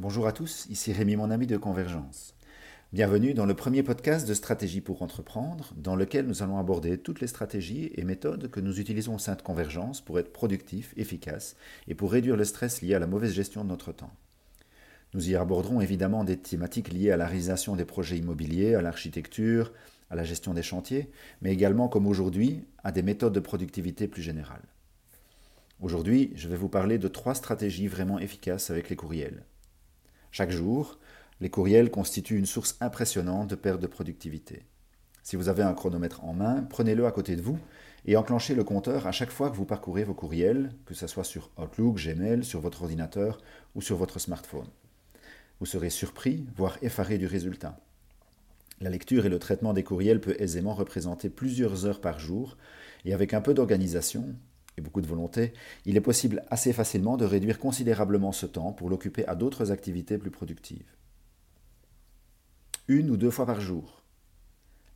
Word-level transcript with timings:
Bonjour 0.00 0.26
à 0.26 0.32
tous, 0.32 0.66
ici 0.70 0.94
Rémi, 0.94 1.14
mon 1.14 1.30
ami 1.30 1.46
de 1.46 1.58
Convergence. 1.58 2.32
Bienvenue 2.90 3.34
dans 3.34 3.44
le 3.44 3.52
premier 3.52 3.82
podcast 3.82 4.26
de 4.26 4.32
Stratégie 4.32 4.80
pour 4.80 5.02
entreprendre, 5.02 5.74
dans 5.76 5.94
lequel 5.94 6.26
nous 6.26 6.42
allons 6.42 6.56
aborder 6.56 6.96
toutes 6.96 7.20
les 7.20 7.26
stratégies 7.26 7.92
et 7.96 8.04
méthodes 8.04 8.50
que 8.50 8.60
nous 8.60 8.80
utilisons 8.80 9.16
au 9.16 9.18
sein 9.18 9.34
de 9.34 9.42
Convergence 9.42 10.00
pour 10.00 10.18
être 10.18 10.32
productifs, 10.32 10.94
efficaces 10.96 11.54
et 11.86 11.94
pour 11.94 12.12
réduire 12.12 12.38
le 12.38 12.46
stress 12.46 12.80
lié 12.80 12.94
à 12.94 12.98
la 12.98 13.06
mauvaise 13.06 13.34
gestion 13.34 13.62
de 13.62 13.68
notre 13.68 13.92
temps. 13.92 14.14
Nous 15.12 15.28
y 15.28 15.36
aborderons 15.36 15.82
évidemment 15.82 16.24
des 16.24 16.38
thématiques 16.38 16.94
liées 16.94 17.10
à 17.10 17.18
la 17.18 17.26
réalisation 17.26 17.76
des 17.76 17.84
projets 17.84 18.16
immobiliers, 18.16 18.76
à 18.76 18.80
l'architecture, 18.80 19.70
à 20.08 20.16
la 20.16 20.24
gestion 20.24 20.54
des 20.54 20.62
chantiers, 20.62 21.10
mais 21.42 21.52
également, 21.52 21.88
comme 21.88 22.06
aujourd'hui, 22.06 22.64
à 22.84 22.90
des 22.90 23.02
méthodes 23.02 23.34
de 23.34 23.40
productivité 23.40 24.08
plus 24.08 24.22
générales. 24.22 24.64
Aujourd'hui, 25.78 26.32
je 26.36 26.48
vais 26.48 26.56
vous 26.56 26.70
parler 26.70 26.96
de 26.96 27.08
trois 27.08 27.34
stratégies 27.34 27.86
vraiment 27.86 28.18
efficaces 28.18 28.70
avec 28.70 28.88
les 28.88 28.96
courriels. 28.96 29.44
Chaque 30.30 30.50
jour, 30.50 30.98
les 31.40 31.50
courriels 31.50 31.90
constituent 31.90 32.38
une 32.38 32.46
source 32.46 32.76
impressionnante 32.80 33.48
de 33.48 33.54
perte 33.54 33.80
de 33.80 33.86
productivité. 33.86 34.64
Si 35.22 35.36
vous 35.36 35.48
avez 35.48 35.62
un 35.62 35.74
chronomètre 35.74 36.24
en 36.24 36.32
main, 36.32 36.62
prenez-le 36.68 37.06
à 37.06 37.12
côté 37.12 37.36
de 37.36 37.42
vous 37.42 37.58
et 38.06 38.16
enclenchez 38.16 38.54
le 38.54 38.64
compteur 38.64 39.06
à 39.06 39.12
chaque 39.12 39.30
fois 39.30 39.50
que 39.50 39.56
vous 39.56 39.66
parcourez 39.66 40.04
vos 40.04 40.14
courriels, 40.14 40.72
que 40.86 40.94
ce 40.94 41.06
soit 41.06 41.24
sur 41.24 41.50
Outlook, 41.58 41.96
Gmail, 41.96 42.44
sur 42.44 42.60
votre 42.60 42.82
ordinateur 42.82 43.38
ou 43.74 43.82
sur 43.82 43.96
votre 43.96 44.18
smartphone. 44.18 44.68
Vous 45.58 45.66
serez 45.66 45.90
surpris, 45.90 46.46
voire 46.56 46.78
effaré 46.80 47.18
du 47.18 47.26
résultat. 47.26 47.78
La 48.80 48.88
lecture 48.88 49.26
et 49.26 49.28
le 49.28 49.38
traitement 49.38 49.74
des 49.74 49.84
courriels 49.84 50.22
peut 50.22 50.36
aisément 50.38 50.72
représenter 50.72 51.28
plusieurs 51.28 51.84
heures 51.84 52.00
par 52.00 52.18
jour, 52.18 52.56
et 53.04 53.12
avec 53.12 53.34
un 53.34 53.42
peu 53.42 53.52
d'organisation, 53.52 54.34
beaucoup 54.80 55.00
de 55.00 55.06
volonté, 55.06 55.52
il 55.84 55.96
est 55.96 56.00
possible 56.00 56.42
assez 56.50 56.72
facilement 56.72 57.16
de 57.16 57.24
réduire 57.24 57.58
considérablement 57.58 58.32
ce 58.32 58.46
temps 58.46 58.72
pour 58.72 58.90
l'occuper 58.90 59.26
à 59.26 59.34
d'autres 59.34 59.72
activités 59.72 60.18
plus 60.18 60.30
productives. 60.30 60.96
Une 62.88 63.10
ou 63.10 63.16
deux 63.16 63.30
fois 63.30 63.46
par 63.46 63.60
jour. 63.60 64.02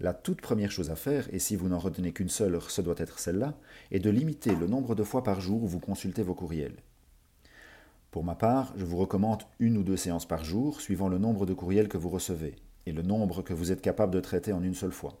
La 0.00 0.12
toute 0.12 0.40
première 0.40 0.72
chose 0.72 0.90
à 0.90 0.96
faire, 0.96 1.32
et 1.32 1.38
si 1.38 1.54
vous 1.54 1.68
n'en 1.68 1.78
retenez 1.78 2.12
qu'une 2.12 2.28
seule, 2.28 2.60
ce 2.68 2.82
doit 2.82 2.96
être 2.98 3.18
celle-là, 3.18 3.54
est 3.92 4.00
de 4.00 4.10
limiter 4.10 4.54
le 4.56 4.66
nombre 4.66 4.94
de 4.94 5.04
fois 5.04 5.22
par 5.22 5.40
jour 5.40 5.62
où 5.62 5.68
vous 5.68 5.78
consultez 5.78 6.22
vos 6.22 6.34
courriels. 6.34 6.82
Pour 8.10 8.24
ma 8.24 8.34
part, 8.34 8.72
je 8.76 8.84
vous 8.84 8.96
recommande 8.96 9.42
une 9.60 9.76
ou 9.76 9.82
deux 9.82 9.96
séances 9.96 10.26
par 10.26 10.44
jour, 10.44 10.80
suivant 10.80 11.08
le 11.08 11.18
nombre 11.18 11.46
de 11.46 11.54
courriels 11.54 11.88
que 11.88 11.98
vous 11.98 12.10
recevez, 12.10 12.56
et 12.86 12.92
le 12.92 13.02
nombre 13.02 13.42
que 13.42 13.54
vous 13.54 13.70
êtes 13.70 13.80
capable 13.80 14.12
de 14.12 14.20
traiter 14.20 14.52
en 14.52 14.62
une 14.62 14.74
seule 14.74 14.92
fois. 14.92 15.18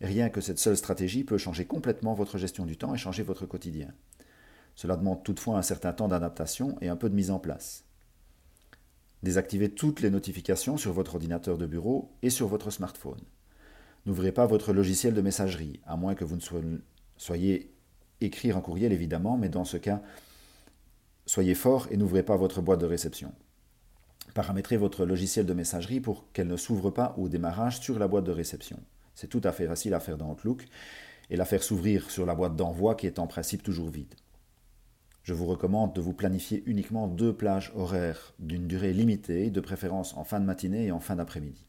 Rien 0.00 0.28
que 0.28 0.40
cette 0.40 0.58
seule 0.58 0.76
stratégie 0.76 1.24
peut 1.24 1.38
changer 1.38 1.64
complètement 1.64 2.14
votre 2.14 2.38
gestion 2.38 2.66
du 2.66 2.76
temps 2.76 2.94
et 2.94 2.98
changer 2.98 3.22
votre 3.22 3.46
quotidien. 3.46 3.88
Cela 4.74 4.96
demande 4.96 5.24
toutefois 5.24 5.56
un 5.56 5.62
certain 5.62 5.92
temps 5.92 6.08
d'adaptation 6.08 6.76
et 6.82 6.88
un 6.88 6.96
peu 6.96 7.08
de 7.08 7.14
mise 7.14 7.30
en 7.30 7.38
place. 7.38 7.84
Désactivez 9.22 9.70
toutes 9.70 10.02
les 10.02 10.10
notifications 10.10 10.76
sur 10.76 10.92
votre 10.92 11.14
ordinateur 11.14 11.56
de 11.56 11.66
bureau 11.66 12.12
et 12.22 12.30
sur 12.30 12.46
votre 12.46 12.70
smartphone. 12.70 13.20
N'ouvrez 14.04 14.32
pas 14.32 14.46
votre 14.46 14.72
logiciel 14.72 15.14
de 15.14 15.22
messagerie, 15.22 15.80
à 15.86 15.96
moins 15.96 16.14
que 16.14 16.24
vous 16.24 16.36
ne 16.36 16.78
soyez 17.16 17.74
écrire 18.20 18.56
un 18.56 18.60
courriel 18.60 18.92
évidemment, 18.92 19.36
mais 19.36 19.48
dans 19.48 19.64
ce 19.64 19.78
cas, 19.78 20.02
soyez 21.24 21.54
fort 21.54 21.88
et 21.90 21.96
n'ouvrez 21.96 22.22
pas 22.22 22.36
votre 22.36 22.60
boîte 22.60 22.80
de 22.80 22.86
réception. 22.86 23.32
Paramétrez 24.34 24.76
votre 24.76 25.06
logiciel 25.06 25.46
de 25.46 25.54
messagerie 25.54 26.00
pour 26.00 26.30
qu'elle 26.32 26.46
ne 26.46 26.56
s'ouvre 26.56 26.90
pas 26.90 27.14
au 27.16 27.28
démarrage 27.28 27.80
sur 27.80 27.98
la 27.98 28.06
boîte 28.06 28.24
de 28.24 28.32
réception. 28.32 28.78
C'est 29.16 29.28
tout 29.28 29.40
à 29.44 29.52
fait 29.52 29.66
facile 29.66 29.94
à 29.94 30.00
faire 30.00 30.18
dans 30.18 30.30
Outlook 30.30 30.66
et 31.30 31.36
la 31.36 31.46
faire 31.46 31.62
s'ouvrir 31.62 32.10
sur 32.10 32.26
la 32.26 32.34
boîte 32.34 32.54
d'envoi 32.54 32.94
qui 32.94 33.06
est 33.06 33.18
en 33.18 33.26
principe 33.26 33.62
toujours 33.62 33.88
vide. 33.88 34.14
Je 35.22 35.32
vous 35.32 35.46
recommande 35.46 35.94
de 35.94 36.02
vous 36.02 36.12
planifier 36.12 36.62
uniquement 36.66 37.08
deux 37.08 37.34
plages 37.34 37.72
horaires 37.74 38.34
d'une 38.38 38.68
durée 38.68 38.92
limitée, 38.92 39.50
de 39.50 39.60
préférence 39.60 40.14
en 40.18 40.22
fin 40.22 40.38
de 40.38 40.44
matinée 40.44 40.86
et 40.86 40.92
en 40.92 41.00
fin 41.00 41.16
d'après-midi. 41.16 41.64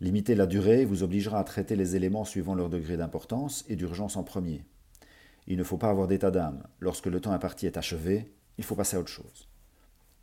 Limiter 0.00 0.36
la 0.36 0.46
durée 0.46 0.84
vous 0.84 1.02
obligera 1.02 1.40
à 1.40 1.44
traiter 1.44 1.74
les 1.74 1.96
éléments 1.96 2.24
suivant 2.24 2.54
leur 2.54 2.70
degré 2.70 2.96
d'importance 2.96 3.64
et 3.68 3.74
d'urgence 3.74 4.16
en 4.16 4.22
premier. 4.22 4.64
Il 5.48 5.58
ne 5.58 5.64
faut 5.64 5.78
pas 5.78 5.90
avoir 5.90 6.06
d'état 6.06 6.30
d'âme. 6.30 6.62
Lorsque 6.78 7.06
le 7.06 7.20
temps 7.20 7.32
imparti 7.32 7.66
est 7.66 7.76
achevé, 7.76 8.32
il 8.56 8.64
faut 8.64 8.76
passer 8.76 8.96
à 8.96 9.00
autre 9.00 9.08
chose. 9.08 9.48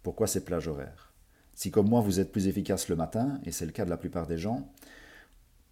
Pourquoi 0.03 0.27
ces 0.27 0.45
plages 0.45 0.69
horaires? 0.69 1.13
Si 1.53 1.69
comme 1.69 1.89
moi 1.89 1.99
vous 1.99 2.21
êtes 2.21 2.31
plus 2.31 2.47
efficace 2.47 2.87
le 2.87 2.95
matin, 2.95 3.41
et 3.43 3.51
c'est 3.51 3.65
le 3.65 3.73
cas 3.73 3.83
de 3.83 3.89
la 3.89 3.97
plupart 3.97 4.27
des 4.27 4.37
gens, 4.37 4.71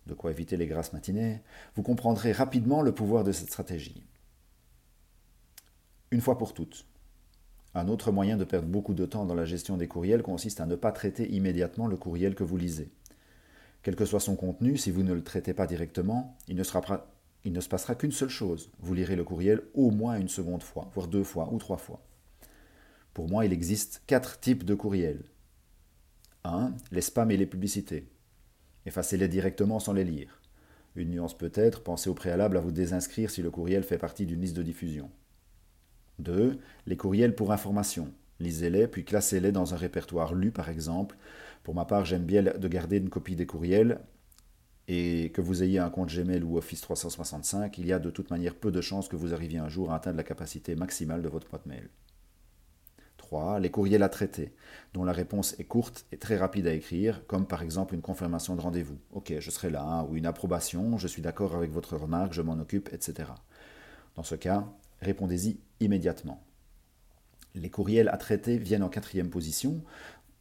de 0.08 0.14
quoi 0.14 0.32
éviter 0.32 0.58
les 0.58 0.68
grasses 0.68 0.94
matinées, 0.94 1.42
vous 1.76 1.84
comprendrez 1.84 2.32
rapidement 2.32 2.82
le 2.82 2.94
pouvoir 2.94 3.24
de 3.24 3.32
cette 3.32 3.50
stratégie. 3.50 4.04
Une 6.12 6.22
fois 6.22 6.38
pour 6.38 6.54
toutes. 6.54 6.86
Un 7.76 7.88
autre 7.88 8.12
moyen 8.12 8.38
de 8.38 8.44
perdre 8.44 8.68
beaucoup 8.68 8.94
de 8.94 9.06
temps 9.06 9.26
dans 9.26 9.34
la 9.34 9.46
gestion 9.46 9.78
des 9.78 9.88
courriels 9.88 10.22
consiste 10.22 10.62
à 10.62 10.66
ne 10.66 10.76
pas 10.76 10.92
traiter 10.92 11.32
immédiatement 11.32 11.88
le 11.88 11.98
courriel 11.98 12.36
que 12.36 12.44
vous 12.44 12.58
lisez. 12.58 12.92
Quel 13.82 13.96
que 13.96 14.06
soit 14.06 14.20
son 14.20 14.36
contenu, 14.36 14.78
si 14.78 14.92
vous 14.92 15.04
ne 15.04 15.14
le 15.14 15.24
traitez 15.24 15.54
pas 15.54 15.66
directement, 15.66 16.38
il 16.48 16.56
ne, 16.56 16.64
se 16.64 17.70
passera 17.70 17.96
qu'une 17.96 18.12
seule 18.12 18.30
chose. 18.30 18.70
Vous 18.80 18.94
lirez 18.94 19.16
le 19.16 19.24
courriel 19.24 19.62
au 19.74 19.90
moins 19.90 20.20
une 20.20 20.30
seconde 20.30 20.64
fois, 20.64 20.90
voire 20.94 21.08
deux 21.08 21.24
fois 21.24 21.50
ou 21.52 21.58
trois 21.58 21.78
fois. 21.78 22.02
Pour 23.14 23.28
moi, 23.28 23.46
il 23.46 23.52
existe 23.52 24.04
quatre 24.06 24.40
types 24.40 24.64
de 24.64 24.76
courriels. 24.76 25.24
1. 26.44 26.74
Les 26.92 27.02
spams 27.02 27.32
et 27.32 27.38
les 27.38 27.46
publicités. 27.46 28.08
Effacez-les 28.86 29.28
directement 29.28 29.80
sans 29.80 29.94
les 29.94 30.04
lire. 30.04 30.42
Une 30.96 31.10
nuance 31.10 31.38
peut-être, 31.38 31.82
pensez 31.82 32.10
au 32.10 32.14
préalable 32.14 32.58
à 32.58 32.62
vous 32.62 32.72
désinscrire 32.72 33.30
si 33.30 33.42
le 33.42 33.50
courriel 33.50 33.84
fait 33.84 33.98
partie 33.98 34.26
d'une 34.26 34.42
liste 34.42 34.56
de 34.56 34.64
diffusion. 34.64 35.10
2. 36.20 36.60
Les 36.86 36.98
courriels 36.98 37.36
pour 37.36 37.52
information. 37.52 38.12
Lisez-les, 38.40 38.88
puis 38.88 39.06
classez-les 39.06 39.52
dans 39.52 39.74
un 39.74 39.78
répertoire 39.78 40.34
lu, 40.34 40.52
par 40.52 40.70
exemple. 40.70 41.18
Pour 41.64 41.76
ma 41.76 41.86
part, 41.86 42.06
j'aime 42.06 42.26
bien 42.26 42.44
de 42.44 42.68
garder 42.68 42.98
une 42.98 43.10
copie 43.10 43.36
des 43.36 43.46
courriels. 43.46 44.00
Et 44.90 45.32
que 45.32 45.40
vous 45.40 45.64
ayez 45.64 45.80
un 45.80 45.90
compte 45.90 46.14
Gmail 46.14 46.44
ou 46.44 46.58
Office 46.58 46.82
365, 46.82 47.78
il 47.78 47.88
y 47.88 47.94
a 47.94 48.00
de 48.00 48.10
toute 48.10 48.30
manière 48.32 48.54
peu 48.54 48.70
de 48.70 48.82
chances 48.82 49.08
que 49.08 49.16
vous 49.16 49.34
arriviez 49.34 49.60
un 49.60 49.70
jour 49.70 49.92
à 49.92 49.96
atteindre 49.96 50.18
la 50.18 50.24
capacité 50.24 50.76
maximale 50.76 51.22
de 51.22 51.30
votre 51.30 51.50
boîte 51.50 51.66
mail 51.66 51.90
les 53.60 53.72
courriels 53.72 54.04
à 54.04 54.10
traiter, 54.10 54.54
dont 54.94 55.04
la 55.04 55.12
réponse 55.12 55.56
est 55.60 55.64
courte 55.64 56.06
et 56.12 56.18
très 56.18 56.38
rapide 56.38 56.68
à 56.68 56.74
écrire, 56.74 57.26
comme 57.28 57.46
par 57.46 57.62
exemple 57.62 57.96
une 57.96 58.02
confirmation 58.02 58.56
de 58.56 58.62
rendez-vous. 58.62 58.98
Ok, 59.12 59.34
je 59.40 59.52
serai 59.52 59.70
là, 59.70 60.06
ou 60.10 60.16
une 60.16 60.26
approbation, 60.26 60.98
je 60.98 61.08
suis 61.08 61.22
d'accord 61.22 61.56
avec 61.56 61.72
votre 61.72 61.98
remarque, 61.98 62.34
je 62.34 62.42
m'en 62.42 62.60
occupe, 62.60 62.90
etc. 62.94 63.30
Dans 64.16 64.24
ce 64.24 64.36
cas, 64.36 64.66
répondez-y 65.02 65.58
immédiatement. 65.80 66.44
Les 67.56 67.70
courriels 67.70 68.10
à 68.10 68.18
traiter 68.18 68.58
viennent 68.58 68.84
en 68.84 68.90
quatrième 68.90 69.30
position, 69.30 69.82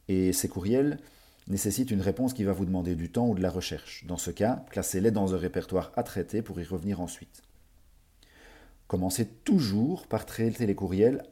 et 0.07 0.33
ces 0.33 0.47
courriels 0.47 0.99
nécessitent 1.47 1.91
une 1.91 2.01
réponse 2.01 2.33
qui 2.33 2.43
va 2.43 2.53
vous 2.53 2.65
demander 2.65 2.95
du 2.95 3.11
temps 3.11 3.27
ou 3.27 3.35
de 3.35 3.41
la 3.41 3.49
recherche. 3.49 4.05
Dans 4.05 4.17
ce 4.17 4.31
cas, 4.31 4.65
classez-les 4.69 5.11
dans 5.11 5.33
un 5.33 5.37
répertoire 5.37 5.91
à 5.95 6.03
traiter 6.03 6.41
pour 6.41 6.59
y 6.59 6.63
revenir 6.63 7.01
ensuite. 7.01 7.41
Commencez 8.87 9.25
toujours 9.25 10.07
par 10.07 10.25
traiter 10.25 10.65
les 10.65 10.75
courriels 10.75 11.23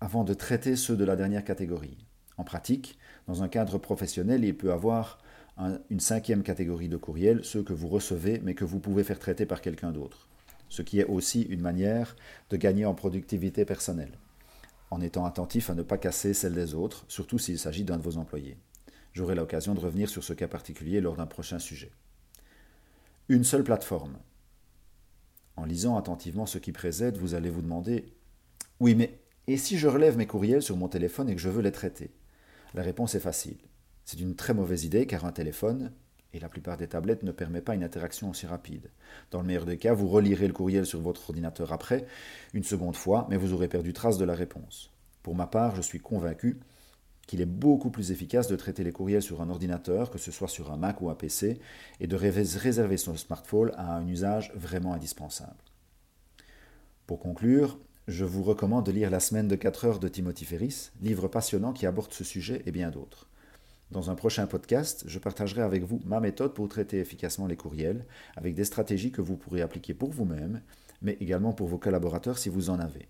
avant 0.00 0.24
de 0.24 0.34
traiter 0.34 0.76
ceux 0.76 0.96
de 0.96 1.04
la 1.04 1.16
dernière 1.16 1.44
catégorie. 1.44 1.98
En 2.36 2.44
pratique, 2.44 2.98
dans 3.26 3.42
un 3.42 3.48
cadre 3.48 3.78
professionnel, 3.78 4.44
il 4.44 4.56
peut 4.56 4.72
avoir 4.72 5.18
une 5.90 6.00
cinquième 6.00 6.44
catégorie 6.44 6.88
de 6.88 6.96
courriels, 6.96 7.44
ceux 7.44 7.62
que 7.62 7.72
vous 7.72 7.88
recevez 7.88 8.40
mais 8.44 8.54
que 8.54 8.64
vous 8.64 8.78
pouvez 8.78 9.02
faire 9.02 9.18
traiter 9.18 9.44
par 9.44 9.60
quelqu'un 9.60 9.90
d'autre, 9.90 10.28
ce 10.68 10.82
qui 10.82 11.00
est 11.00 11.04
aussi 11.04 11.42
une 11.42 11.60
manière 11.60 12.14
de 12.50 12.56
gagner 12.56 12.84
en 12.84 12.94
productivité 12.94 13.64
personnelle, 13.64 14.18
en 14.90 15.00
étant 15.00 15.24
attentif 15.24 15.68
à 15.68 15.74
ne 15.74 15.82
pas 15.82 15.98
casser 15.98 16.32
celle 16.32 16.54
des 16.54 16.74
autres, 16.74 17.04
surtout 17.08 17.38
s'il 17.38 17.58
s'agit 17.58 17.84
d'un 17.84 17.96
de 17.96 18.02
vos 18.02 18.18
employés. 18.18 18.56
J'aurai 19.12 19.34
l'occasion 19.34 19.74
de 19.74 19.80
revenir 19.80 20.08
sur 20.08 20.22
ce 20.22 20.32
cas 20.32 20.46
particulier 20.46 21.00
lors 21.00 21.16
d'un 21.16 21.26
prochain 21.26 21.58
sujet. 21.58 21.90
Une 23.28 23.42
seule 23.42 23.64
plateforme. 23.64 24.16
En 25.56 25.64
lisant 25.64 25.96
attentivement 25.96 26.46
ce 26.46 26.58
qui 26.58 26.70
précède, 26.70 27.16
vous 27.16 27.34
allez 27.34 27.50
vous 27.50 27.62
demander 27.62 28.14
Oui, 28.78 28.94
mais 28.94 29.18
et 29.48 29.56
si 29.56 29.78
je 29.78 29.88
relève 29.88 30.18
mes 30.18 30.26
courriels 30.26 30.62
sur 30.62 30.76
mon 30.76 30.88
téléphone 30.88 31.30
et 31.30 31.34
que 31.34 31.40
je 31.40 31.48
veux 31.48 31.62
les 31.62 31.72
traiter? 31.72 32.10
La 32.74 32.82
réponse 32.82 33.14
est 33.14 33.20
facile. 33.20 33.56
C'est 34.04 34.20
une 34.20 34.36
très 34.36 34.52
mauvaise 34.52 34.84
idée 34.84 35.06
car 35.06 35.24
un 35.24 35.32
téléphone, 35.32 35.90
et 36.34 36.38
la 36.38 36.50
plupart 36.50 36.76
des 36.76 36.86
tablettes 36.86 37.22
ne 37.22 37.32
permet 37.32 37.62
pas 37.62 37.74
une 37.74 37.82
interaction 37.82 38.28
aussi 38.28 38.46
rapide. 38.46 38.90
Dans 39.30 39.40
le 39.40 39.46
meilleur 39.46 39.64
des 39.64 39.78
cas, 39.78 39.94
vous 39.94 40.08
relirez 40.08 40.46
le 40.46 40.52
courriel 40.52 40.84
sur 40.84 41.00
votre 41.00 41.30
ordinateur 41.30 41.72
après, 41.72 42.06
une 42.52 42.62
seconde 42.62 42.94
fois, 42.94 43.26
mais 43.30 43.38
vous 43.38 43.54
aurez 43.54 43.68
perdu 43.68 43.94
trace 43.94 44.18
de 44.18 44.26
la 44.26 44.34
réponse. 44.34 44.90
Pour 45.22 45.34
ma 45.34 45.46
part, 45.46 45.74
je 45.74 45.80
suis 45.80 45.98
convaincu 45.98 46.60
qu'il 47.26 47.40
est 47.40 47.46
beaucoup 47.46 47.90
plus 47.90 48.10
efficace 48.12 48.48
de 48.48 48.56
traiter 48.56 48.84
les 48.84 48.92
courriels 48.92 49.22
sur 49.22 49.40
un 49.40 49.48
ordinateur, 49.48 50.10
que 50.10 50.18
ce 50.18 50.30
soit 50.30 50.48
sur 50.48 50.70
un 50.70 50.76
Mac 50.76 51.00
ou 51.00 51.08
un 51.08 51.14
PC, 51.14 51.58
et 52.00 52.06
de 52.06 52.16
réserver 52.16 52.98
son 52.98 53.16
smartphone 53.16 53.72
à 53.76 53.96
un 53.96 54.06
usage 54.06 54.52
vraiment 54.54 54.92
indispensable. 54.92 55.56
Pour 57.06 57.18
conclure, 57.18 57.78
je 58.08 58.24
vous 58.24 58.42
recommande 58.42 58.86
de 58.86 58.90
lire 58.90 59.10
La 59.10 59.20
semaine 59.20 59.48
de 59.48 59.54
4 59.54 59.84
heures 59.84 59.98
de 59.98 60.08
Timothy 60.08 60.46
Ferris, 60.46 60.90
livre 61.02 61.28
passionnant 61.28 61.74
qui 61.74 61.84
aborde 61.84 62.10
ce 62.10 62.24
sujet 62.24 62.62
et 62.64 62.72
bien 62.72 62.90
d'autres. 62.90 63.28
Dans 63.90 64.10
un 64.10 64.14
prochain 64.14 64.46
podcast, 64.46 65.04
je 65.06 65.18
partagerai 65.18 65.60
avec 65.60 65.84
vous 65.84 66.00
ma 66.06 66.18
méthode 66.18 66.54
pour 66.54 66.70
traiter 66.70 67.00
efficacement 67.00 67.46
les 67.46 67.56
courriels, 67.56 68.06
avec 68.36 68.54
des 68.54 68.64
stratégies 68.64 69.12
que 69.12 69.20
vous 69.20 69.36
pourrez 69.36 69.60
appliquer 69.60 69.92
pour 69.92 70.10
vous-même, 70.10 70.62
mais 71.02 71.18
également 71.20 71.52
pour 71.52 71.68
vos 71.68 71.76
collaborateurs 71.76 72.38
si 72.38 72.48
vous 72.48 72.70
en 72.70 72.80
avez. 72.80 73.08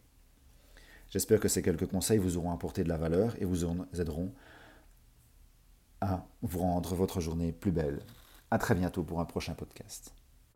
J'espère 1.11 1.39
que 1.39 1.49
ces 1.49 1.63
quelques 1.63 1.87
conseils 1.87 2.19
vous 2.19 2.37
auront 2.37 2.53
apporté 2.53 2.83
de 2.83 2.89
la 2.89 2.99
valeur 2.99 3.41
et 3.41 3.45
vous 3.45 3.65
aideront 3.99 4.35
à 6.01 6.27
vous 6.43 6.59
rendre 6.59 6.97
votre 6.97 7.21
journée 7.21 7.53
plus 7.53 7.73
belle. 7.73 8.01
À 8.51 8.59
très 8.59 8.75
bientôt 8.75 9.05
pour 9.05 9.21
un 9.21 9.25
prochain 9.27 9.55
podcast. 9.55 10.13